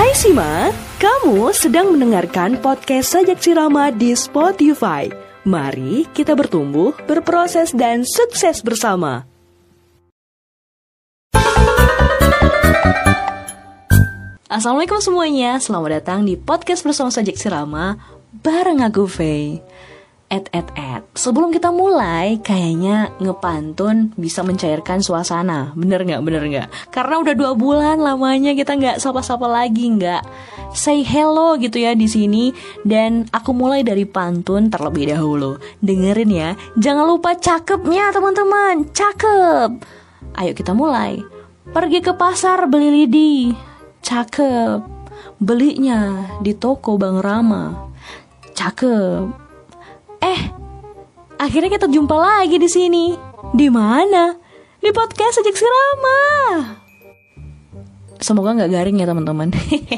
Hai 0.00 0.16
Sima, 0.16 0.72
kamu 0.96 1.52
sedang 1.52 1.92
mendengarkan 1.92 2.56
podcast 2.56 3.12
Sajak 3.12 3.36
Sirama 3.36 3.92
di 3.92 4.16
Spotify. 4.16 5.12
Mari 5.44 6.08
kita 6.16 6.32
bertumbuh, 6.32 6.96
berproses, 7.04 7.68
dan 7.76 8.08
sukses 8.08 8.64
bersama. 8.64 9.28
Assalamualaikum 14.48 15.04
semuanya, 15.04 15.60
selamat 15.60 16.00
datang 16.00 16.24
di 16.24 16.32
podcast 16.40 16.80
bersama 16.80 17.12
Sajak 17.12 17.36
Sirama 17.36 18.00
bareng 18.40 18.80
aku 18.80 19.04
Faye. 19.04 19.60
Et 20.30 20.46
et 20.54 20.68
et. 20.78 21.02
Sebelum 21.18 21.50
kita 21.50 21.74
mulai, 21.74 22.38
kayaknya 22.38 23.10
ngepantun 23.18 24.14
bisa 24.14 24.46
mencairkan 24.46 25.02
suasana. 25.02 25.74
Bener 25.74 26.06
nggak? 26.06 26.22
Bener 26.22 26.46
nggak? 26.46 26.68
Karena 26.94 27.18
udah 27.18 27.34
dua 27.34 27.52
bulan 27.58 27.98
lamanya 27.98 28.54
kita 28.54 28.78
nggak 28.78 29.02
sapa-sapa 29.02 29.50
lagi, 29.50 29.90
nggak 29.90 30.22
say 30.70 31.02
hello 31.02 31.58
gitu 31.58 31.82
ya 31.82 31.98
di 31.98 32.06
sini. 32.06 32.54
Dan 32.86 33.26
aku 33.34 33.50
mulai 33.50 33.82
dari 33.82 34.06
pantun 34.06 34.70
terlebih 34.70 35.10
dahulu. 35.10 35.58
Dengerin 35.82 36.30
ya. 36.30 36.50
Jangan 36.78 37.10
lupa 37.10 37.34
cakepnya 37.34 38.14
teman-teman. 38.14 38.86
Cakep. 38.94 39.70
Ayo 40.38 40.52
kita 40.54 40.70
mulai. 40.78 41.18
Pergi 41.74 41.98
ke 42.06 42.14
pasar 42.14 42.70
beli 42.70 43.02
lidi. 43.02 43.50
Cakep. 43.98 44.78
Belinya 45.42 46.30
di 46.38 46.54
toko 46.54 46.94
Bang 46.94 47.18
Rama. 47.18 47.90
Cakep 48.54 49.39
akhirnya 51.40 51.72
kita 51.72 51.88
jumpa 51.88 52.12
lagi 52.12 52.60
di 52.60 52.68
sini. 52.68 53.16
Di 53.56 53.72
mana? 53.72 54.36
Di 54.76 54.92
podcast 54.92 55.40
Sejak 55.40 55.56
Sirama. 55.56 56.20
Semoga 58.20 58.52
nggak 58.52 58.72
garing 58.76 59.00
ya 59.00 59.08
teman-teman. 59.08 59.48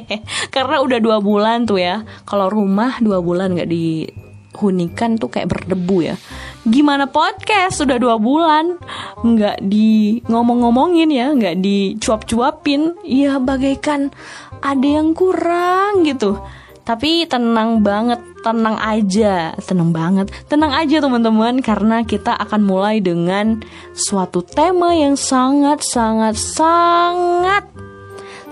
Karena 0.55 0.79
udah 0.79 0.99
dua 1.03 1.19
bulan 1.19 1.67
tuh 1.67 1.83
ya. 1.83 2.07
Kalau 2.23 2.47
rumah 2.47 3.03
dua 3.03 3.19
bulan 3.19 3.59
nggak 3.59 3.67
dihunikan 3.67 5.19
tuh 5.19 5.27
kayak 5.27 5.51
berdebu 5.51 6.07
ya. 6.07 6.15
Gimana 6.63 7.11
podcast 7.11 7.83
sudah 7.83 7.99
dua 7.99 8.23
bulan 8.23 8.79
nggak 9.27 9.67
di 9.67 10.23
ngomong-ngomongin 10.31 11.11
ya, 11.11 11.35
nggak 11.35 11.59
dicuap-cuapin. 11.59 12.95
Ya 13.03 13.43
bagaikan 13.43 14.15
ada 14.63 14.87
yang 14.87 15.19
kurang 15.19 16.07
gitu. 16.07 16.39
Tapi 16.87 17.27
tenang 17.27 17.83
banget, 17.83 18.23
tenang 18.43 18.77
aja, 18.77 19.55
tenang 19.63 19.95
banget, 19.95 20.29
tenang 20.51 20.75
aja 20.75 20.99
teman-teman 20.99 21.63
karena 21.63 22.03
kita 22.03 22.35
akan 22.35 22.61
mulai 22.67 22.99
dengan 22.99 23.63
suatu 23.95 24.43
tema 24.43 24.93
yang 24.93 25.15
sangat 25.15 25.87
sangat 25.87 26.37
sangat 26.37 27.65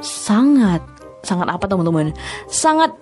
sangat 0.00 0.80
sangat 1.22 1.48
apa 1.50 1.64
teman-teman? 1.68 2.16
Sangat 2.48 2.94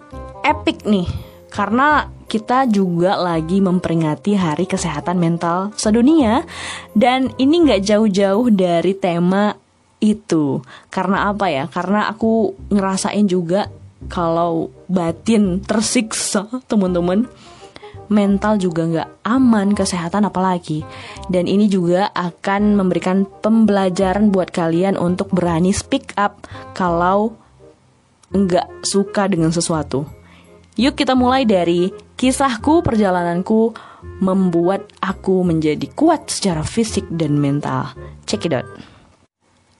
epic 0.42 0.84
nih. 0.88 1.06
Karena 1.48 2.06
kita 2.28 2.68
juga 2.68 3.16
lagi 3.16 3.58
memperingati 3.58 4.36
Hari 4.36 4.68
Kesehatan 4.68 5.16
Mental 5.16 5.72
Sedunia. 5.74 6.44
Dan 6.92 7.32
ini 7.40 7.64
nggak 7.64 7.84
jauh-jauh 7.88 8.52
dari 8.52 8.92
tema 8.92 9.56
itu. 9.98 10.60
Karena 10.92 11.32
apa 11.32 11.48
ya? 11.48 11.64
Karena 11.66 12.06
aku 12.12 12.52
ngerasain 12.68 13.26
juga 13.26 13.72
kalau 14.06 14.70
batin 14.88 15.60
tersiksa 15.62 16.48
teman-teman. 16.66 17.28
Mental 18.08 18.56
juga 18.56 18.88
nggak 18.88 19.08
aman 19.20 19.76
kesehatan 19.76 20.24
apalagi. 20.24 20.80
Dan 21.28 21.44
ini 21.44 21.68
juga 21.68 22.08
akan 22.16 22.80
memberikan 22.80 23.28
pembelajaran 23.28 24.32
buat 24.32 24.48
kalian 24.48 24.96
untuk 24.96 25.28
berani 25.28 25.76
speak 25.76 26.16
up 26.16 26.48
kalau 26.72 27.36
nggak 28.32 28.64
suka 28.80 29.28
dengan 29.28 29.52
sesuatu. 29.52 30.08
Yuk 30.80 30.96
kita 30.96 31.12
mulai 31.12 31.44
dari 31.44 31.92
kisahku 32.16 32.80
perjalananku 32.80 33.76
membuat 34.24 34.88
aku 35.04 35.44
menjadi 35.44 35.84
kuat 35.92 36.32
secara 36.32 36.64
fisik 36.64 37.04
dan 37.12 37.36
mental. 37.36 37.92
Check 38.24 38.48
it 38.48 38.56
out 38.56 38.97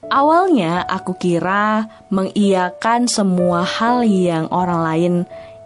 Awalnya 0.09 0.89
aku 0.89 1.13
kira 1.13 1.85
mengiyakan 2.09 3.05
semua 3.05 3.61
hal 3.61 4.01
yang 4.01 4.49
orang 4.49 4.81
lain 4.81 5.13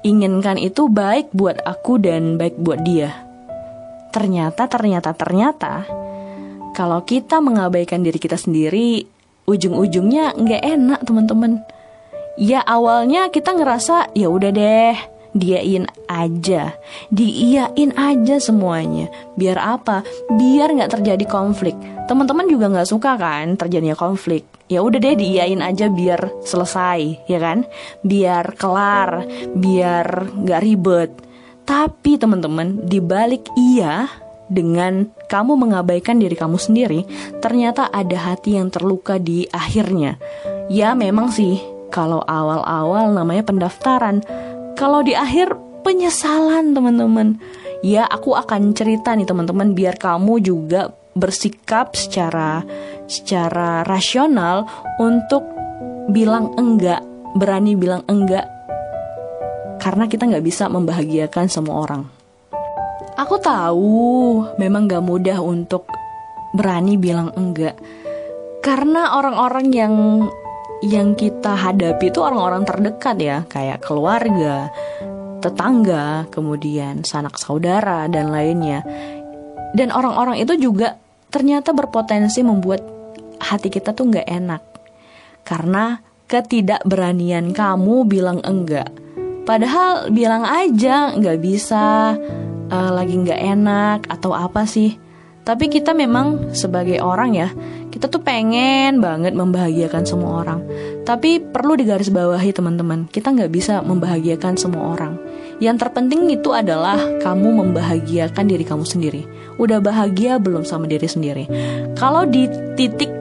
inginkan 0.04 0.60
itu 0.60 0.92
baik 0.92 1.32
buat 1.32 1.64
aku 1.64 1.96
dan 2.04 2.36
baik 2.36 2.60
buat 2.60 2.84
dia. 2.84 3.24
Ternyata, 4.12 4.68
ternyata, 4.68 5.16
ternyata, 5.16 5.88
kalau 6.76 7.08
kita 7.08 7.40
mengabaikan 7.40 8.04
diri 8.04 8.20
kita 8.20 8.36
sendiri, 8.36 9.08
ujung-ujungnya 9.48 10.36
nggak 10.36 10.64
enak 10.76 11.00
teman-teman. 11.08 11.64
Ya 12.36 12.60
awalnya 12.68 13.32
kita 13.32 13.56
ngerasa 13.56 14.12
ya 14.12 14.28
udah 14.28 14.52
deh, 14.52 14.96
diain 15.34 15.90
aja, 16.08 16.78
diiyain 17.10 17.92
aja 17.98 18.36
semuanya. 18.38 19.10
Biar 19.36 19.58
apa? 19.60 20.06
Biar 20.34 20.72
nggak 20.74 21.02
terjadi 21.02 21.26
konflik. 21.26 21.76
Teman-teman 22.06 22.46
juga 22.48 22.70
nggak 22.70 22.90
suka 22.90 23.18
kan 23.18 23.58
terjadinya 23.58 23.98
konflik. 23.98 24.46
Ya 24.72 24.80
udah 24.80 24.98
deh 24.98 25.18
diiyain 25.18 25.60
aja 25.60 25.92
biar 25.92 26.32
selesai, 26.46 27.28
ya 27.28 27.40
kan? 27.42 27.68
Biar 28.06 28.56
kelar, 28.56 29.28
biar 29.54 30.32
nggak 30.34 30.62
ribet. 30.64 31.12
Tapi 31.64 32.20
teman-teman, 32.20 32.88
dibalik 32.88 33.48
iya 33.56 34.08
dengan 34.52 35.08
kamu 35.32 35.56
mengabaikan 35.56 36.20
diri 36.20 36.36
kamu 36.36 36.60
sendiri, 36.60 37.08
ternyata 37.40 37.88
ada 37.90 38.32
hati 38.32 38.60
yang 38.60 38.68
terluka 38.68 39.16
di 39.18 39.48
akhirnya. 39.50 40.20
Ya 40.68 40.92
memang 40.94 41.32
sih, 41.32 41.58
kalau 41.94 42.20
awal-awal 42.26 43.14
namanya 43.14 43.46
pendaftaran, 43.48 44.26
kalau 44.74 45.06
di 45.06 45.14
akhir 45.14 45.54
penyesalan 45.84 46.74
teman-teman. 46.74 47.38
Ya 47.84 48.08
aku 48.08 48.32
akan 48.32 48.72
cerita 48.72 49.12
nih 49.12 49.28
teman-teman 49.28 49.76
biar 49.76 50.00
kamu 50.00 50.40
juga 50.40 50.96
bersikap 51.14 52.00
secara 52.00 52.64
secara 53.12 53.84
rasional 53.84 54.64
untuk 55.04 55.44
bilang 56.08 56.56
enggak, 56.56 57.04
berani 57.36 57.76
bilang 57.76 58.08
enggak 58.08 58.48
karena 59.84 60.08
kita 60.08 60.32
nggak 60.32 60.46
bisa 60.48 60.72
membahagiakan 60.72 61.52
semua 61.52 61.76
orang. 61.84 62.04
Aku 63.20 63.36
tahu 63.38 64.42
memang 64.58 64.90
gak 64.90 65.06
mudah 65.06 65.38
untuk 65.44 65.86
berani 66.56 66.96
bilang 66.96 67.36
enggak 67.36 67.78
karena 68.64 69.20
orang-orang 69.20 69.68
yang 69.76 69.94
yang 70.84 71.16
kita 71.16 71.56
hadapi 71.56 72.12
itu 72.12 72.20
orang-orang 72.20 72.68
terdekat 72.68 73.16
ya, 73.16 73.38
kayak 73.48 73.80
keluarga, 73.80 74.68
tetangga, 75.40 76.28
kemudian 76.28 77.08
sanak 77.08 77.40
saudara 77.40 78.12
dan 78.12 78.28
lainnya. 78.36 78.84
Dan 79.72 79.96
orang-orang 79.96 80.44
itu 80.44 80.60
juga 80.60 81.00
ternyata 81.32 81.72
berpotensi 81.72 82.44
membuat 82.44 82.84
hati 83.40 83.72
kita 83.72 83.96
tuh 83.96 84.12
nggak 84.12 84.28
enak 84.28 84.62
karena 85.44 86.00
ketidakberanian 86.28 87.52
kamu 87.52 88.08
bilang 88.08 88.40
enggak. 88.44 88.92
Padahal 89.44 90.08
bilang 90.12 90.48
aja 90.48 91.12
nggak 91.16 91.40
bisa, 91.44 92.16
uh, 92.72 92.92
lagi 92.96 93.20
nggak 93.20 93.42
enak 93.60 94.00
atau 94.08 94.32
apa 94.32 94.64
sih. 94.64 94.96
Tapi 95.44 95.68
kita 95.68 95.92
memang 95.92 96.56
sebagai 96.56 97.04
orang 97.04 97.36
ya, 97.36 97.52
kita 97.92 98.08
tuh 98.08 98.24
pengen 98.24 99.04
banget 99.04 99.36
membahagiakan 99.36 100.08
semua 100.08 100.40
orang. 100.40 100.64
Tapi 101.04 101.44
perlu 101.44 101.76
digarisbawahi 101.76 102.56
teman-teman, 102.56 103.12
kita 103.12 103.36
nggak 103.36 103.52
bisa 103.52 103.84
membahagiakan 103.84 104.56
semua 104.56 104.96
orang. 104.96 105.20
Yang 105.60 105.84
terpenting 105.84 106.32
itu 106.32 106.56
adalah 106.56 106.96
kamu 107.20 107.60
membahagiakan 107.60 108.46
diri 108.48 108.64
kamu 108.64 108.88
sendiri. 108.88 109.22
Udah 109.60 109.84
bahagia 109.84 110.40
belum 110.40 110.64
sama 110.64 110.88
diri 110.88 111.12
sendiri? 111.12 111.46
Kalau 112.00 112.24
di 112.24 112.48
titik 112.80 113.12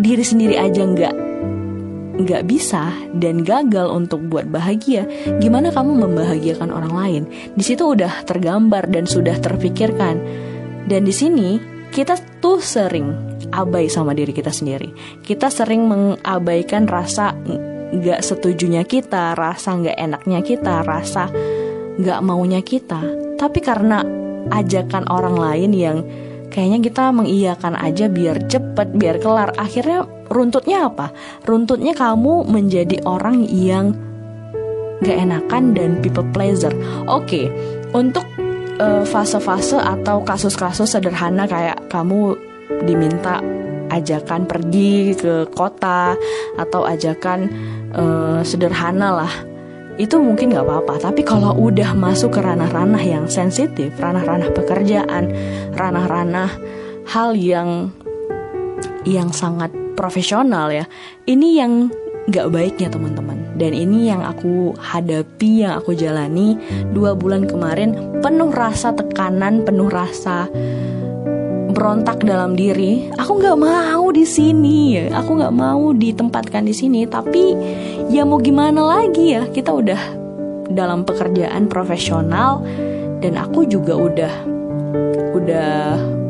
diri 0.00 0.24
sendiri 0.24 0.56
aja 0.56 0.82
nggak 0.88 1.14
nggak 2.12 2.42
bisa 2.44 2.92
dan 3.16 3.40
gagal 3.44 3.88
untuk 3.92 4.24
buat 4.28 4.48
bahagia, 4.48 5.04
gimana 5.40 5.68
kamu 5.68 6.00
membahagiakan 6.00 6.72
orang 6.72 6.92
lain? 6.96 7.22
Di 7.56 7.64
situ 7.64 7.92
udah 7.92 8.24
tergambar 8.24 8.88
dan 8.88 9.04
sudah 9.04 9.36
terpikirkan 9.36 10.20
dan 10.86 11.06
di 11.06 11.14
sini 11.14 11.60
kita 11.92 12.16
tuh 12.40 12.58
sering 12.58 13.12
abai 13.52 13.86
sama 13.86 14.16
diri 14.16 14.32
kita 14.32 14.48
sendiri. 14.48 15.20
Kita 15.20 15.52
sering 15.52 15.84
mengabaikan 15.84 16.88
rasa 16.88 17.36
nggak 17.92 18.24
setujunya 18.24 18.82
kita, 18.88 19.36
rasa 19.36 19.76
nggak 19.76 19.98
enaknya 20.00 20.40
kita, 20.40 20.80
rasa 20.82 21.28
nggak 22.00 22.20
maunya 22.24 22.64
kita. 22.64 23.04
Tapi 23.36 23.58
karena 23.60 24.00
ajakan 24.48 25.06
orang 25.12 25.36
lain 25.36 25.70
yang 25.76 25.98
kayaknya 26.48 26.80
kita 26.80 27.04
mengiyakan 27.12 27.76
aja 27.76 28.08
biar 28.08 28.48
cepet, 28.48 28.88
biar 28.96 29.20
kelar. 29.20 29.52
Akhirnya 29.60 30.08
runtutnya 30.32 30.88
apa? 30.88 31.12
Runtutnya 31.44 31.92
kamu 31.92 32.48
menjadi 32.48 33.04
orang 33.04 33.44
yang 33.52 33.92
gak 35.02 35.18
enakan 35.18 35.74
dan 35.74 35.98
people 36.00 36.24
pleaser. 36.30 36.72
Oke, 37.10 37.10
okay, 37.10 37.44
untuk 37.92 38.24
eh, 38.80 39.04
fase-fase 39.04 39.76
atau 39.76 40.22
kasus-kasus 40.22 40.88
sederhana 40.88 41.44
kayak 41.48 41.90
kamu 41.92 42.36
diminta 42.86 43.42
ajakan 43.92 44.48
pergi 44.48 45.12
ke 45.12 45.52
kota 45.52 46.16
atau 46.56 46.88
ajakan 46.88 47.52
uh, 47.92 48.40
sederhana 48.40 49.12
lah. 49.12 49.34
Itu 50.00 50.16
mungkin 50.16 50.56
nggak 50.56 50.64
apa-apa 50.64 51.12
tapi 51.12 51.20
kalau 51.20 51.52
udah 51.60 51.92
masuk 51.92 52.32
ke 52.32 52.40
ranah-ranah 52.40 53.04
yang 53.04 53.28
sensitif 53.28 53.92
ranah-ranah 54.00 54.48
pekerjaan 54.56 55.28
ranah-ranah 55.76 56.48
hal 57.12 57.36
yang 57.36 57.92
yang 59.04 59.28
sangat 59.36 59.68
profesional 59.92 60.72
ya 60.72 60.88
ini 61.28 61.60
yang 61.60 61.92
nggak 62.30 62.50
baiknya 62.54 62.88
teman-teman. 62.92 63.38
Dan 63.58 63.74
ini 63.74 64.10
yang 64.10 64.22
aku 64.22 64.74
hadapi 64.78 65.66
yang 65.66 65.78
aku 65.78 65.94
jalani 65.94 66.54
dua 66.94 67.18
bulan 67.18 67.46
kemarin 67.46 67.94
penuh 68.22 68.50
rasa 68.50 68.94
tekanan 68.94 69.66
penuh 69.66 69.90
rasa 69.90 70.46
berontak 71.72 72.22
dalam 72.22 72.54
diri. 72.54 73.10
Aku 73.18 73.42
nggak 73.42 73.58
mau 73.58 74.06
di 74.14 74.22
sini. 74.22 75.10
Aku 75.10 75.34
nggak 75.34 75.54
mau 75.54 75.90
ditempatkan 75.90 76.62
di 76.62 76.74
sini. 76.74 77.08
Tapi 77.08 77.56
ya 78.12 78.22
mau 78.22 78.38
gimana 78.38 78.86
lagi 78.86 79.34
ya? 79.34 79.48
Kita 79.50 79.74
udah 79.74 80.02
dalam 80.70 81.02
pekerjaan 81.02 81.66
profesional 81.66 82.62
dan 83.18 83.34
aku 83.34 83.66
juga 83.66 83.98
udah 83.98 84.34
udah 85.32 85.70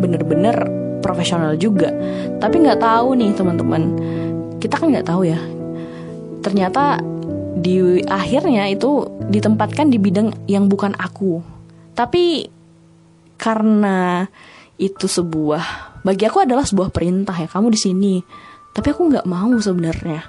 bener-bener 0.00 0.56
profesional 1.04 1.52
juga. 1.60 1.92
Tapi 2.40 2.64
nggak 2.64 2.80
tahu 2.80 3.12
nih 3.18 3.30
teman-teman. 3.36 3.82
Kita 4.56 4.78
kan 4.78 4.94
nggak 4.94 5.10
tahu 5.10 5.26
ya 5.26 5.61
ternyata 6.42 6.98
di 7.56 8.02
akhirnya 8.02 8.66
itu 8.66 9.06
ditempatkan 9.30 9.88
di 9.88 10.02
bidang 10.02 10.34
yang 10.50 10.66
bukan 10.66 10.92
aku. 10.98 11.40
Tapi 11.94 12.50
karena 13.38 14.26
itu 14.76 15.06
sebuah 15.06 15.94
bagi 16.02 16.26
aku 16.26 16.42
adalah 16.42 16.66
sebuah 16.66 16.90
perintah 16.90 17.38
ya 17.38 17.46
kamu 17.46 17.70
di 17.70 17.80
sini. 17.80 18.14
Tapi 18.74 18.90
aku 18.90 19.14
nggak 19.14 19.28
mau 19.30 19.54
sebenarnya. 19.54 20.26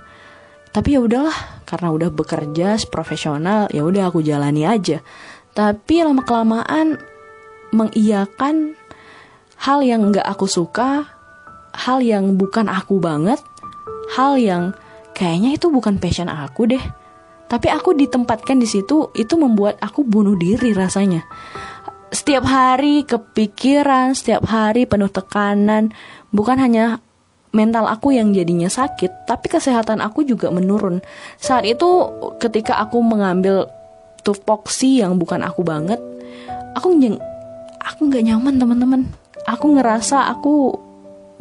Tapi 0.74 0.98
ya 0.98 1.00
udahlah 1.02 1.66
karena 1.66 1.90
udah 1.94 2.10
bekerja 2.14 2.78
profesional 2.90 3.70
ya 3.74 3.82
udah 3.82 4.14
aku 4.14 4.22
jalani 4.22 4.70
aja. 4.70 5.02
Tapi 5.54 6.02
lama 6.02 6.22
kelamaan 6.26 6.98
mengiyakan 7.74 8.78
hal 9.58 9.82
yang 9.82 10.14
nggak 10.14 10.26
aku 10.26 10.46
suka 10.46 11.10
hal 11.74 12.06
yang 12.06 12.38
bukan 12.38 12.70
aku 12.70 13.02
banget 13.02 13.42
hal 14.14 14.38
yang 14.38 14.78
kayaknya 15.14 15.56
itu 15.56 15.70
bukan 15.70 16.02
passion 16.02 16.28
aku 16.28 16.70
deh 16.70 16.84
tapi 17.48 17.70
aku 17.70 17.94
ditempatkan 17.94 18.58
di 18.58 18.66
situ 18.66 19.14
itu 19.14 19.34
membuat 19.38 19.78
aku 19.80 20.02
bunuh 20.02 20.34
diri 20.34 20.74
rasanya 20.74 21.24
setiap 22.14 22.46
hari 22.46 23.02
kepikiran, 23.10 24.14
setiap 24.14 24.46
hari 24.46 24.86
penuh 24.86 25.10
tekanan. 25.10 25.90
Bukan 26.30 26.62
hanya 26.62 27.02
mental 27.50 27.90
aku 27.90 28.14
yang 28.14 28.30
jadinya 28.38 28.70
sakit, 28.70 29.26
tapi 29.26 29.50
kesehatan 29.50 29.98
aku 29.98 30.22
juga 30.22 30.54
menurun. 30.54 31.02
Saat 31.42 31.66
itu 31.66 32.14
ketika 32.38 32.78
aku 32.78 33.02
mengambil 33.02 33.66
tupoksi 34.22 35.02
yang 35.02 35.18
bukan 35.18 35.42
aku 35.42 35.66
banget, 35.66 35.98
aku 36.78 36.94
aku 37.82 38.02
nyaman 38.14 38.62
teman-teman. 38.62 39.02
Aku 39.50 39.76
ngerasa 39.76 40.30
aku 40.30 40.78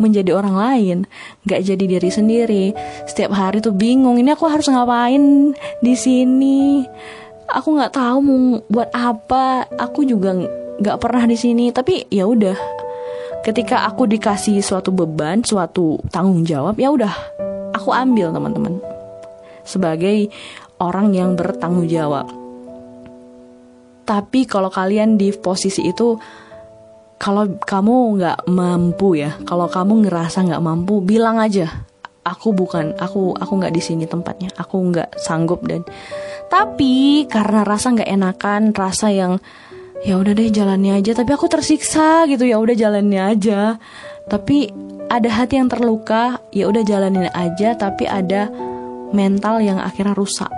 menjadi 0.02 0.34
orang 0.34 0.58
lain, 0.58 0.98
nggak 1.46 1.60
jadi 1.62 1.84
diri 1.86 2.10
sendiri. 2.10 2.64
Setiap 3.06 3.30
hari 3.30 3.62
tuh 3.62 3.70
bingung, 3.70 4.18
ini 4.18 4.34
aku 4.34 4.50
harus 4.50 4.66
ngapain 4.66 5.54
di 5.78 5.94
sini. 5.94 6.82
Aku 7.46 7.78
nggak 7.78 7.94
tahu 7.94 8.18
mau 8.18 8.58
buat 8.66 8.90
apa. 8.90 9.70
Aku 9.78 10.02
juga 10.02 10.34
nggak 10.82 10.98
pernah 10.98 11.24
di 11.30 11.38
sini 11.38 11.70
tapi 11.70 12.10
ya 12.10 12.26
udah 12.26 12.58
ketika 13.46 13.86
aku 13.86 14.10
dikasih 14.10 14.58
suatu 14.58 14.90
beban 14.90 15.46
suatu 15.46 16.02
tanggung 16.10 16.42
jawab 16.42 16.74
ya 16.74 16.90
udah 16.90 17.14
aku 17.70 17.94
ambil 17.94 18.34
teman-teman 18.34 18.82
sebagai 19.62 20.26
orang 20.82 21.14
yang 21.14 21.38
bertanggung 21.38 21.86
jawab 21.86 22.26
tapi 24.02 24.42
kalau 24.42 24.74
kalian 24.74 25.14
di 25.14 25.30
posisi 25.30 25.86
itu 25.86 26.18
kalau 27.22 27.46
kamu 27.62 28.18
nggak 28.18 28.38
mampu 28.50 29.22
ya 29.22 29.38
kalau 29.46 29.70
kamu 29.70 30.10
ngerasa 30.10 30.42
nggak 30.42 30.64
mampu 30.66 30.98
bilang 30.98 31.38
aja. 31.38 31.86
Aku 32.22 32.54
bukan 32.54 32.94
aku 32.98 33.34
aku 33.34 33.52
nggak 33.62 33.74
di 33.74 33.82
sini 33.82 34.10
tempatnya. 34.10 34.50
Aku 34.58 34.82
nggak 34.90 35.22
sanggup 35.22 35.62
dan 35.62 35.86
tapi 36.50 37.26
karena 37.30 37.62
rasa 37.62 37.94
nggak 37.94 38.10
enakan 38.10 38.62
rasa 38.74 39.14
yang 39.14 39.38
ya 40.02 40.18
udah 40.18 40.34
deh 40.34 40.50
jalannya 40.50 40.98
aja. 40.98 41.14
Tapi 41.14 41.30
aku 41.30 41.46
tersiksa 41.46 42.26
gitu 42.26 42.42
ya 42.42 42.58
udah 42.58 42.74
jalannya 42.74 43.22
aja. 43.22 43.78
Tapi 44.26 44.70
ada 45.06 45.30
hati 45.30 45.62
yang 45.62 45.70
terluka 45.70 46.42
ya 46.50 46.66
udah 46.66 46.82
jalanin 46.82 47.30
aja. 47.30 47.78
Tapi 47.78 48.06
ada 48.06 48.50
mental 49.14 49.62
yang 49.62 49.78
akhirnya 49.78 50.14
rusak 50.14 50.50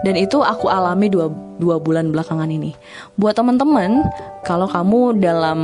dan 0.00 0.14
itu 0.16 0.40
aku 0.40 0.72
alami 0.72 1.12
dua, 1.12 1.28
dua 1.60 1.76
bulan 1.76 2.08
belakangan 2.08 2.48
ini. 2.48 2.72
Buat 3.20 3.36
teman-teman 3.36 4.08
kalau 4.48 4.64
kamu 4.64 5.20
dalam 5.20 5.60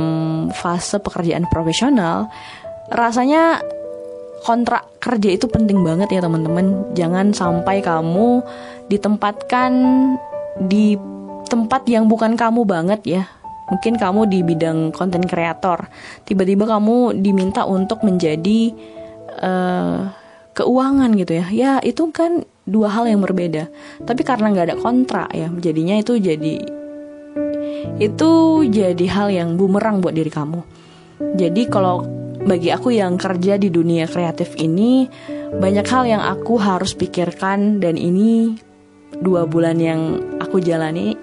fase 0.53 1.01
pekerjaan 1.01 1.49
profesional 1.49 2.29
rasanya 2.93 3.59
kontrak 4.45 4.85
kerja 5.01 5.33
itu 5.33 5.49
penting 5.49 5.81
banget 5.81 6.13
ya 6.13 6.21
teman-teman. 6.21 6.93
Jangan 6.93 7.33
sampai 7.33 7.81
kamu 7.81 8.45
ditempatkan 8.87 9.71
di 10.61 10.95
tempat 11.49 11.89
yang 11.89 12.05
bukan 12.05 12.37
kamu 12.37 12.61
banget 12.63 13.01
ya. 13.03 13.23
Mungkin 13.67 13.99
kamu 13.99 14.31
di 14.31 14.39
bidang 14.47 14.95
konten 14.95 15.27
kreator 15.27 15.91
tiba-tiba 16.23 16.63
kamu 16.69 17.19
diminta 17.19 17.67
untuk 17.67 17.99
menjadi 18.05 18.71
uh, 19.43 20.07
keuangan 20.55 21.11
gitu 21.19 21.33
ya. 21.41 21.45
Ya 21.51 21.73
itu 21.83 22.07
kan 22.15 22.47
dua 22.67 22.91
hal 22.91 23.07
yang 23.07 23.23
berbeda 23.23 23.71
tapi 24.03 24.21
karena 24.27 24.51
nggak 24.51 24.67
ada 24.73 24.77
kontrak 24.77 25.31
ya 25.31 25.47
jadinya 25.57 25.95
itu 25.97 26.19
jadi 26.19 26.55
itu 27.97 28.31
jadi 28.67 29.05
hal 29.07 29.27
yang 29.31 29.49
bumerang 29.55 30.03
buat 30.03 30.13
diri 30.13 30.29
kamu 30.29 30.61
jadi 31.39 31.61
kalau 31.71 32.03
bagi 32.43 32.69
aku 32.69 32.93
yang 32.93 33.17
kerja 33.17 33.57
di 33.57 33.73
dunia 33.73 34.05
kreatif 34.05 34.53
ini 34.59 35.09
banyak 35.57 35.87
hal 35.87 36.03
yang 36.05 36.21
aku 36.21 36.59
harus 36.59 36.93
pikirkan 36.93 37.79
dan 37.81 37.95
ini 37.97 38.59
dua 39.23 39.49
bulan 39.49 39.79
yang 39.81 40.21
aku 40.37 40.61
jalani 40.61 41.17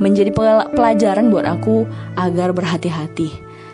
menjadi 0.00 0.32
pelajaran 0.72 1.30
buat 1.30 1.46
aku 1.46 1.84
agar 2.16 2.50
berhati-hati. 2.50 3.30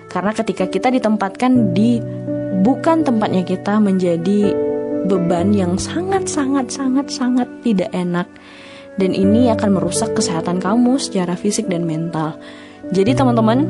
Karena 0.08 0.32
ketika 0.32 0.68
kita 0.68 0.88
ditempatkan 0.88 1.76
di 1.76 2.00
bukan 2.64 3.04
tempatnya 3.04 3.44
kita 3.44 3.80
menjadi 3.80 4.52
beban 5.08 5.56
yang 5.56 5.80
sangat 5.80 6.28
sangat 6.28 6.68
sangat 6.68 7.08
sangat 7.08 7.48
tidak 7.64 7.88
enak. 7.96 8.28
Dan 8.98 9.14
ini 9.16 9.48
akan 9.48 9.78
merusak 9.78 10.12
kesehatan 10.12 10.60
kamu 10.60 11.00
secara 11.00 11.38
fisik 11.38 11.70
dan 11.70 11.86
mental. 11.88 12.36
Jadi 12.92 13.14
teman-teman, 13.14 13.64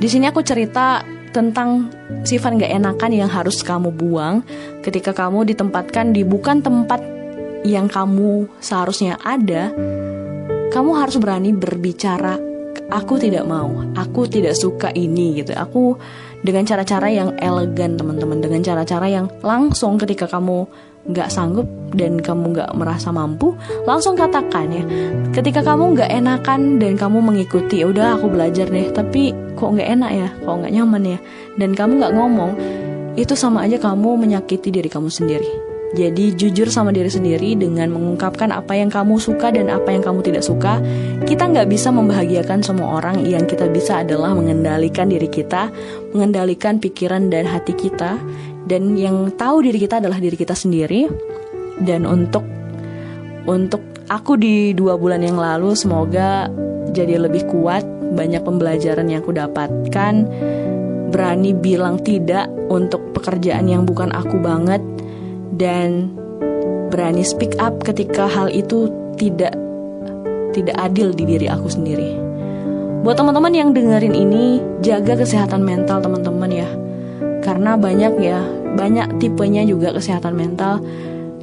di 0.00 0.08
sini 0.08 0.26
aku 0.26 0.40
cerita 0.40 1.04
tentang 1.30 1.92
sifat 2.24 2.56
gak 2.56 2.72
enakan 2.80 3.12
yang 3.12 3.28
harus 3.28 3.60
kamu 3.60 3.92
buang 3.92 4.40
ketika 4.80 5.12
kamu 5.12 5.52
ditempatkan 5.52 6.16
di 6.16 6.24
bukan 6.24 6.64
tempat 6.64 6.98
yang 7.62 7.86
kamu 7.86 8.48
seharusnya 8.58 9.20
ada. 9.20 9.70
Kamu 10.72 10.90
harus 10.96 11.20
berani 11.20 11.52
berbicara 11.52 12.56
aku 12.90 13.18
tidak 13.18 13.44
mau 13.46 13.82
aku 13.98 14.30
tidak 14.30 14.54
suka 14.54 14.92
ini 14.94 15.42
gitu. 15.42 15.52
Aku 15.56 15.98
dengan 16.46 16.62
cara-cara 16.62 17.10
yang 17.10 17.34
elegan 17.42 17.98
teman-teman 17.98 18.38
dengan 18.38 18.62
cara-cara 18.62 19.10
yang 19.10 19.26
langsung 19.42 19.98
ketika 19.98 20.30
kamu 20.30 20.62
nggak 21.06 21.30
sanggup 21.30 21.66
dan 21.94 22.18
kamu 22.18 22.54
nggak 22.54 22.70
merasa 22.74 23.14
mampu 23.14 23.54
langsung 23.86 24.18
katakan 24.18 24.66
ya 24.70 24.84
ketika 25.30 25.62
kamu 25.62 25.94
nggak 25.94 26.10
enakan 26.10 26.82
dan 26.82 26.98
kamu 26.98 27.18
mengikuti 27.22 27.82
ya 27.82 27.90
udah 27.90 28.18
aku 28.18 28.26
belajar 28.30 28.66
deh 28.66 28.90
tapi 28.90 29.30
kok 29.54 29.70
nggak 29.74 29.90
enak 29.98 30.10
ya 30.10 30.28
kok 30.42 30.56
nggak 30.62 30.72
nyaman 30.74 31.02
ya 31.14 31.18
dan 31.58 31.70
kamu 31.78 31.92
nggak 32.02 32.14
ngomong 32.14 32.52
itu 33.14 33.34
sama 33.38 33.66
aja 33.66 33.78
kamu 33.78 34.18
menyakiti 34.18 34.74
diri 34.74 34.90
kamu 34.90 35.06
sendiri 35.06 35.66
jadi 35.94 36.34
jujur 36.36 36.66
sama 36.68 36.90
diri 36.90 37.06
sendiri 37.06 37.54
dengan 37.54 37.88
mengungkapkan 37.94 38.50
apa 38.50 38.74
yang 38.74 38.92
kamu 38.92 39.22
suka 39.22 39.48
dan 39.54 39.72
apa 39.72 39.94
yang 39.94 40.02
kamu 40.02 40.20
tidak 40.20 40.42
suka. 40.42 40.82
Kita 41.22 41.46
nggak 41.46 41.70
bisa 41.72 41.88
membahagiakan 41.94 42.60
semua 42.60 43.00
orang. 43.00 43.22
Yang 43.22 43.56
kita 43.56 43.70
bisa 43.70 44.04
adalah 44.04 44.36
mengendalikan 44.36 45.06
diri 45.08 45.30
kita, 45.30 45.72
mengendalikan 46.16 46.80
pikiran 46.80 47.28
dan 47.28 47.44
hati 47.44 47.76
kita. 47.76 48.16
Dan 48.66 48.96
yang 48.96 49.30
tahu 49.36 49.62
diri 49.62 49.78
kita 49.78 50.00
adalah 50.00 50.16
diri 50.16 50.34
kita 50.34 50.56
sendiri. 50.56 51.06
Dan 51.76 52.08
untuk 52.08 52.42
untuk 53.46 53.84
aku 54.08 54.40
di 54.40 54.72
dua 54.72 54.96
bulan 54.96 55.20
yang 55.22 55.36
lalu 55.36 55.76
semoga 55.76 56.48
jadi 56.90 57.20
lebih 57.20 57.44
kuat. 57.52 57.84
Banyak 58.16 58.42
pembelajaran 58.42 59.12
yang 59.12 59.20
aku 59.20 59.36
dapatkan. 59.36 60.14
Berani 61.12 61.52
bilang 61.54 62.02
tidak 62.02 62.50
untuk 62.66 63.14
pekerjaan 63.14 63.70
yang 63.70 63.86
bukan 63.86 64.10
aku 64.10 64.42
banget 64.42 64.82
dan 65.54 66.10
berani 66.90 67.22
speak 67.22 67.54
up 67.62 67.82
ketika 67.82 68.26
hal 68.26 68.50
itu 68.50 68.90
tidak 69.16 69.54
tidak 70.52 70.76
adil 70.80 71.12
di 71.12 71.24
diri 71.28 71.46
aku 71.46 71.68
sendiri. 71.68 72.25
Buat 73.06 73.22
teman-teman 73.22 73.54
yang 73.54 73.70
dengerin 73.70 74.18
ini, 74.18 74.58
jaga 74.82 75.14
kesehatan 75.14 75.62
mental 75.62 76.02
teman-teman 76.02 76.50
ya. 76.50 76.66
karena 77.38 77.78
banyak 77.78 78.18
ya 78.18 78.42
banyak 78.74 79.22
tipenya 79.22 79.62
juga 79.62 79.94
kesehatan 79.94 80.34
mental. 80.34 80.82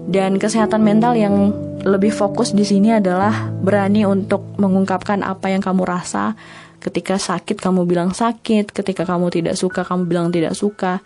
Dan 0.04 0.36
kesehatan 0.36 0.84
mental 0.84 1.16
yang 1.16 1.56
lebih 1.88 2.12
fokus 2.12 2.52
di 2.52 2.68
sini 2.68 2.92
adalah 2.92 3.48
berani 3.48 4.04
untuk 4.04 4.44
mengungkapkan 4.60 5.24
apa 5.24 5.56
yang 5.56 5.64
kamu 5.64 5.88
rasa. 5.88 6.36
Ketika 6.84 7.16
sakit 7.16 7.56
kamu 7.56 7.88
bilang 7.88 8.12
sakit. 8.12 8.76
Ketika 8.76 9.08
kamu 9.08 9.32
tidak 9.32 9.56
suka 9.56 9.88
kamu 9.88 10.04
bilang 10.04 10.28
tidak 10.36 10.60
suka. 10.60 11.00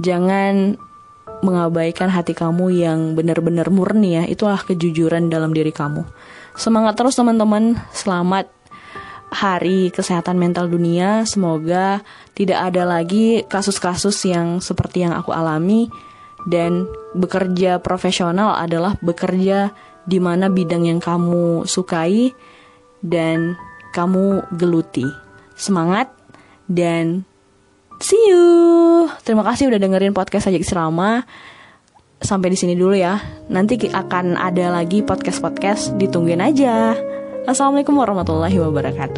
Jangan 0.00 0.80
mengabaikan 1.44 2.08
hati 2.08 2.32
kamu 2.32 2.72
yang 2.72 3.12
benar-benar 3.12 3.68
murni 3.68 4.16
ya. 4.16 4.24
Itulah 4.24 4.64
kejujuran 4.64 5.28
dalam 5.28 5.52
diri 5.52 5.76
kamu. 5.76 6.08
Semangat 6.56 6.96
terus 6.96 7.12
teman-teman. 7.20 7.76
Selamat 7.92 8.48
Hari 9.28 9.92
Kesehatan 9.92 10.40
Mental 10.40 10.66
Dunia. 10.66 11.24
Semoga 11.28 12.00
tidak 12.32 12.72
ada 12.72 12.88
lagi 12.88 13.44
kasus-kasus 13.44 14.16
yang 14.24 14.60
seperti 14.64 15.04
yang 15.04 15.12
aku 15.14 15.30
alami 15.34 15.92
dan 16.48 16.88
bekerja 17.12 17.82
profesional 17.82 18.56
adalah 18.56 18.96
bekerja 19.04 19.74
di 20.08 20.18
mana 20.22 20.48
bidang 20.48 20.88
yang 20.88 21.00
kamu 21.02 21.68
sukai 21.68 22.32
dan 23.04 23.58
kamu 23.92 24.48
geluti. 24.56 25.04
Semangat 25.58 26.08
dan 26.70 27.28
see 28.00 28.20
you. 28.30 29.08
Terima 29.24 29.44
kasih 29.44 29.68
udah 29.68 29.80
dengerin 29.80 30.16
podcast 30.16 30.48
Sajak 30.48 30.64
Serama. 30.64 31.26
Sampai 32.18 32.50
di 32.50 32.58
sini 32.58 32.74
dulu 32.74 32.98
ya. 32.98 33.18
Nanti 33.46 33.78
akan 33.78 34.34
ada 34.34 34.74
lagi 34.74 35.06
podcast-podcast, 35.06 35.94
ditungguin 36.02 36.42
aja. 36.42 36.98
Assalamualaikum 37.46 37.94
warahmatullahi 37.94 38.58
wabarakatuh. 38.58 39.16